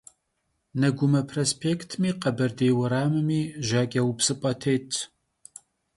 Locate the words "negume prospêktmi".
0.79-2.09